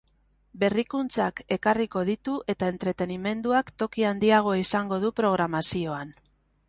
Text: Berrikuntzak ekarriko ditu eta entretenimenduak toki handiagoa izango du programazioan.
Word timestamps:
Berrikuntzak 0.61 1.41
ekarriko 1.55 2.03
ditu 2.07 2.33
eta 2.53 2.69
entretenimenduak 2.75 3.69
toki 3.83 4.07
handiagoa 4.13 4.57
izango 4.65 5.03
du 5.05 5.13
programazioan. 5.21 6.21